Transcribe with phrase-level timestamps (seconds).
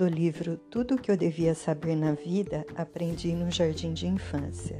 [0.00, 4.78] do livro Tudo o que eu devia saber na vida aprendi no jardim de infância.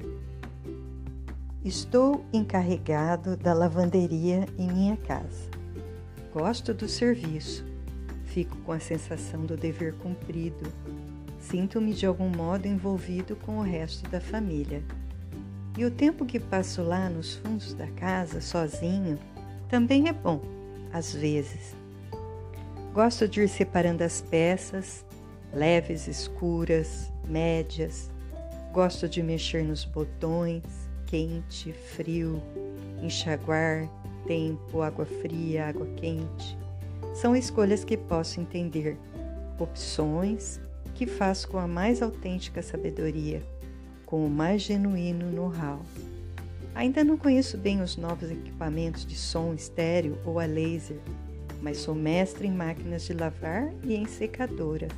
[1.63, 5.51] Estou encarregado da lavanderia em minha casa.
[6.33, 7.67] Gosto do serviço,
[8.25, 10.73] fico com a sensação do dever cumprido,
[11.39, 14.83] sinto-me de algum modo envolvido com o resto da família.
[15.77, 19.19] E o tempo que passo lá nos fundos da casa, sozinho,
[19.69, 20.41] também é bom,
[20.91, 21.79] às vezes
[22.93, 25.05] Gosto de ir separando as peças,
[25.53, 28.11] leves, escuras, médias.
[28.73, 30.63] Gosto de mexer nos botões,
[31.07, 32.41] quente, frio,
[33.03, 33.89] enxaguar,
[34.27, 36.57] tempo, água fria, água quente.
[37.15, 38.97] São escolhas que posso entender,
[39.59, 40.61] opções
[40.95, 43.43] que faço com a mais autêntica sabedoria,
[44.07, 45.81] com o mais genuíno know-how.
[46.75, 50.99] Ainda não conheço bem os novos equipamentos de som estéreo ou a laser
[51.63, 54.91] mas sou mestre em máquinas de lavar e em secadoras.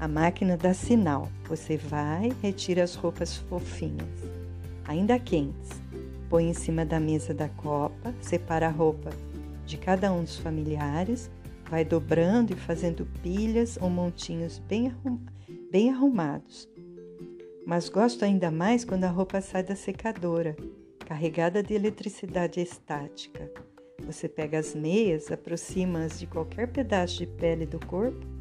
[0.00, 1.28] A máquina dá sinal.
[1.46, 4.08] Você vai, retira as roupas fofinhas,
[4.86, 5.68] ainda quentes,
[6.30, 9.10] põe em cima da mesa da copa, separa a roupa
[9.66, 11.30] de cada um dos familiares,
[11.68, 15.18] vai dobrando e fazendo pilhas ou montinhos bem, arrum
[15.70, 16.66] bem arrumados.
[17.66, 20.56] Mas gosto ainda mais quando a roupa sai da secadora,
[21.00, 23.52] carregada de eletricidade estática.
[24.06, 28.39] Você pega as meias, aproxima-as de qualquer pedaço de pele do corpo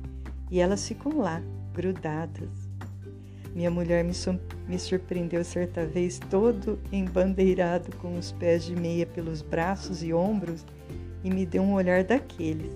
[0.51, 1.41] e elas ficam lá,
[1.73, 2.49] grudadas.
[3.53, 4.13] Minha mulher me,
[4.67, 10.65] me surpreendeu certa vez todo embandeirado com os pés de meia pelos braços e ombros
[11.23, 12.71] e me deu um olhar daqueles.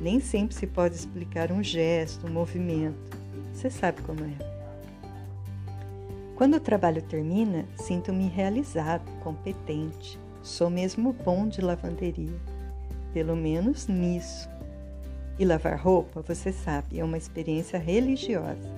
[0.00, 3.16] Nem sempre se pode explicar um gesto, um movimento.
[3.52, 4.58] Você sabe como é.
[6.36, 10.18] Quando o trabalho termina, sinto-me realizado, competente.
[10.40, 12.38] Sou mesmo bom de lavanderia,
[13.12, 14.48] pelo menos nisso.
[15.38, 18.68] E lavar roupa, você sabe, é uma experiência religiosa.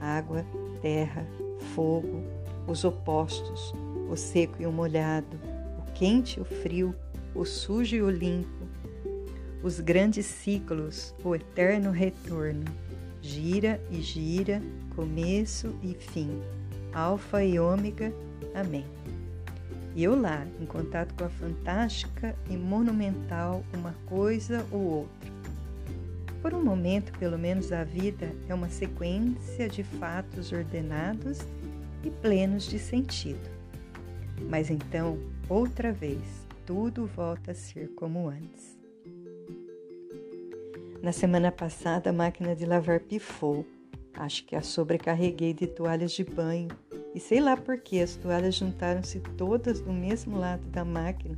[0.00, 0.46] Água,
[0.80, 1.26] terra,
[1.74, 2.22] fogo,
[2.66, 3.74] os opostos,
[4.10, 5.38] o seco e o molhado,
[5.78, 6.94] o quente e o frio,
[7.34, 8.66] o sujo e o limpo,
[9.62, 12.64] os grandes ciclos, o eterno retorno.
[13.20, 14.62] Gira e gira,
[14.96, 16.40] começo e fim,
[16.94, 18.10] alfa e ômega.
[18.54, 18.86] Amém.
[19.94, 25.29] E eu lá, em contato com a fantástica e monumental uma coisa ou outra.
[26.42, 31.40] Por um momento, pelo menos, a vida é uma sequência de fatos ordenados
[32.02, 33.50] e plenos de sentido.
[34.48, 35.18] Mas então,
[35.48, 38.78] outra vez, tudo volta a ser como antes.
[41.02, 43.66] Na semana passada, a máquina de lavar pifou.
[44.14, 46.68] Acho que a sobrecarreguei de toalhas de banho
[47.14, 51.36] e sei lá por que as toalhas juntaram-se todas do mesmo lado da máquina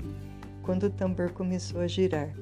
[0.62, 2.34] quando o tambor começou a girar.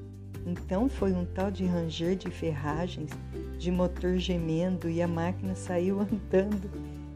[0.47, 3.11] Então foi um tal de ranger de ferragens,
[3.59, 6.71] de motor gemendo e a máquina saiu andando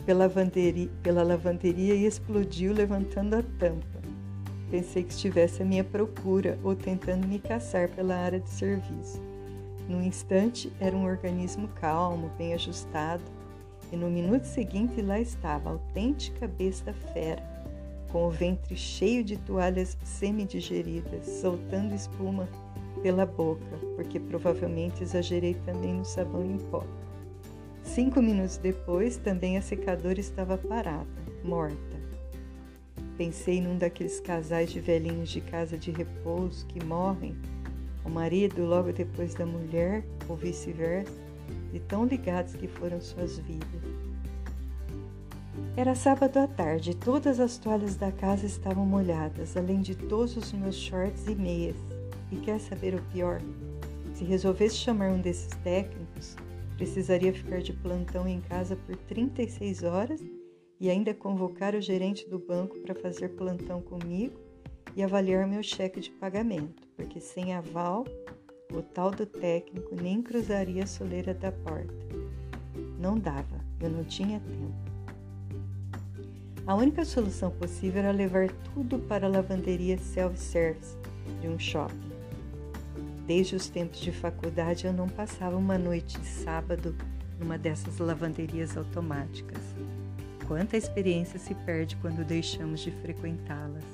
[0.04, 4.02] pela lavanderia, pela lavanderia e explodiu levantando a tampa.
[4.70, 9.22] Pensei que estivesse à minha procura ou tentando me caçar pela área de serviço.
[9.88, 13.22] No instante, era um organismo calmo, bem ajustado,
[13.92, 17.42] e no minuto seguinte lá estava a autêntica besta fera,
[18.10, 22.48] com o ventre cheio de toalhas semi-digeridas, soltando espuma
[23.02, 26.84] pela boca, porque provavelmente exagerei também no sabão em pó.
[27.82, 31.06] Cinco minutos depois, também a secadora estava parada,
[31.42, 32.04] morta.
[33.16, 37.36] Pensei num daqueles casais de velhinhos de casa de repouso que morrem,
[38.04, 41.12] o marido logo depois da mulher, ou vice-versa,
[41.72, 43.68] de tão ligados que foram suas vidas.
[45.76, 50.52] Era sábado à tarde todas as toalhas da casa estavam molhadas, além de todos os
[50.52, 51.93] meus shorts e meias.
[52.30, 53.40] E quer saber o pior?
[54.14, 56.36] Se resolvesse chamar um desses técnicos,
[56.76, 60.20] precisaria ficar de plantão em casa por 36 horas
[60.80, 64.38] e ainda convocar o gerente do banco para fazer plantão comigo
[64.96, 68.04] e avaliar meu cheque de pagamento, porque sem aval
[68.72, 71.94] o tal do técnico nem cruzaria a soleira da porta.
[72.98, 74.94] Não dava, eu não tinha tempo.
[76.66, 80.96] A única solução possível era levar tudo para a lavanderia self-service
[81.40, 82.13] de um shopping.
[83.26, 86.94] Desde os tempos de faculdade eu não passava uma noite de sábado
[87.40, 89.62] numa dessas lavanderias automáticas.
[90.46, 93.84] Quanta experiência se perde quando deixamos de frequentá-las.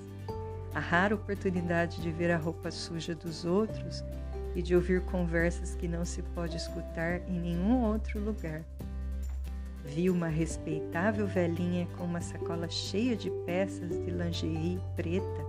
[0.74, 4.02] A rara oportunidade de ver a roupa suja dos outros
[4.56, 8.64] e de ouvir conversas que não se pode escutar em nenhum outro lugar.
[9.84, 15.44] Vi uma respeitável velhinha com uma sacola cheia de peças de lingerie preta,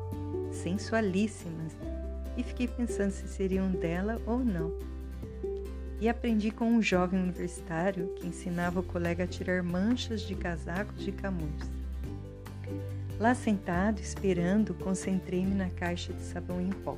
[0.51, 1.75] sensualíssimas,
[2.37, 4.71] e fiquei pensando se seriam dela ou não.
[5.99, 10.99] e aprendi com um jovem universitário que ensinava o colega a tirar manchas de casacos
[11.03, 11.69] de camurça.
[13.19, 16.97] Lá sentado, esperando, concentrei-me na caixa de sabão em pó.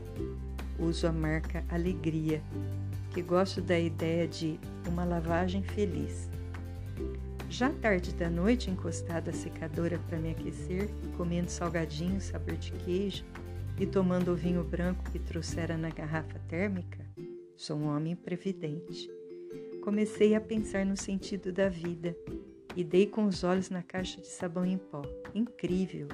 [0.80, 2.41] Uso a marca Alegria,
[3.13, 4.57] que gosto da ideia de
[4.88, 6.29] uma lavagem feliz.
[7.50, 13.25] Já tarde da noite, encostada à secadora para me aquecer, comendo salgadinho sabor de queijo
[13.80, 17.06] e tomando o vinho branco que trouxera na garrafa térmica,
[17.56, 19.10] sou um homem previdente.
[19.84, 22.16] Comecei a pensar no sentido da vida
[22.75, 25.02] e dei com os olhos na caixa de sabão em pó.
[25.34, 26.08] Incrível!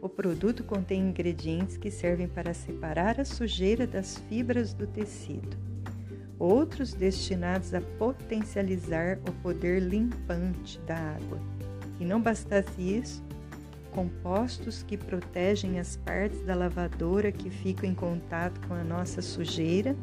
[0.00, 5.56] O produto contém ingredientes que servem para separar a sujeira das fibras do tecido,
[6.38, 11.40] outros destinados a potencializar o poder limpante da água.
[11.98, 13.24] E não bastasse isso,
[13.88, 19.96] compostos que protegem as partes da lavadora que ficam em contato com a nossa sujeira,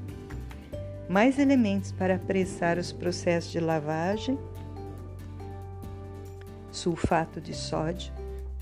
[1.08, 4.38] mais elementos para apressar os processos de lavagem,
[6.72, 8.12] sulfato de sódio,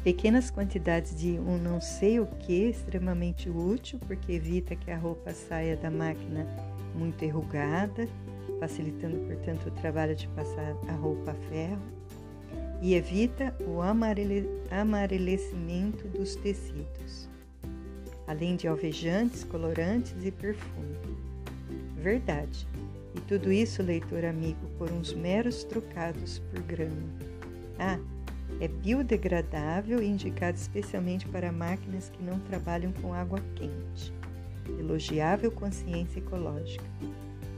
[0.03, 5.33] pequenas quantidades de um não sei o que extremamente útil, porque evita que a roupa
[5.33, 6.45] saia da máquina
[6.93, 8.07] muito enrugada,
[8.59, 12.02] facilitando, portanto, o trabalho de passar a roupa a ferro
[12.83, 17.29] e evita o amarele, amarelecimento dos tecidos,
[18.27, 20.97] além de alvejantes, colorantes e perfume.
[21.95, 22.67] Verdade.
[23.15, 27.07] E tudo isso, leitor amigo, por uns meros trocados por grama.
[27.79, 27.97] Ah,
[28.59, 34.13] é biodegradável e indicado especialmente para máquinas que não trabalham com água quente.
[34.77, 36.83] Elogiável consciência ecológica.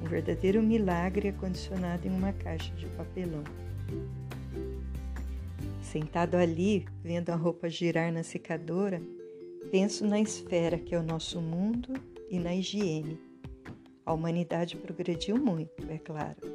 [0.04, 3.44] Um verdadeiro milagre acondicionado em uma caixa de papelão.
[5.96, 9.02] Sentado ali, vendo a roupa girar na secadora,
[9.72, 11.94] penso na esfera que é o nosso mundo
[12.30, 13.18] e na higiene.
[14.06, 16.54] A humanidade progrediu muito, é claro.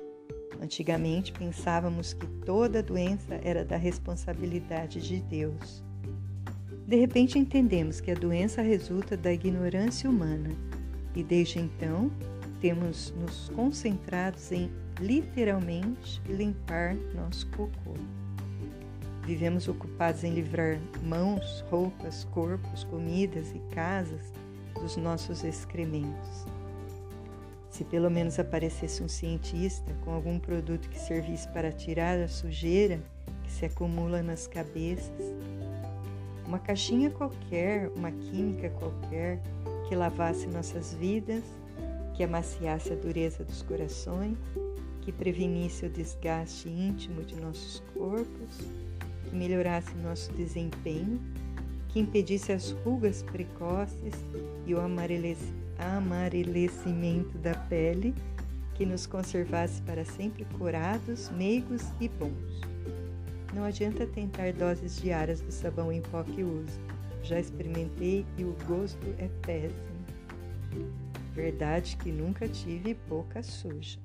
[0.61, 5.83] Antigamente pensávamos que toda doença era da responsabilidade de Deus.
[6.87, 10.51] De repente entendemos que a doença resulta da ignorância humana
[11.17, 12.13] e desde então
[12.61, 14.71] temos nos concentrados em
[15.01, 17.95] literalmente limpar nosso cocô.
[19.25, 24.33] Vivemos ocupados em livrar mãos, roupas, corpos, comidas e casas
[24.75, 26.47] dos nossos excrementos.
[27.69, 33.01] Se pelo menos aparecesse um cientista com algum produto que servisse para tirar a sujeira
[33.45, 35.35] que se acumula nas cabeças,
[36.47, 39.41] uma caixinha qualquer, uma química qualquer
[39.89, 41.45] que lavasse nossas vidas,
[42.17, 44.37] que amaciasse a dureza dos corações,
[45.03, 48.59] que prevenisse o desgaste íntimo de nossos corpos
[49.25, 51.21] que melhorasse nosso desempenho,
[51.89, 54.15] que impedisse as rugas precoces
[54.67, 58.15] e o amarelecimento da pele,
[58.75, 62.61] que nos conservasse para sempre curados, meigos e bons.
[63.53, 66.79] Não adianta tentar doses diárias do sabão em pó que uso.
[67.23, 69.91] Já experimentei e o gosto é péssimo.
[71.35, 73.99] Verdade que nunca tive boca suja.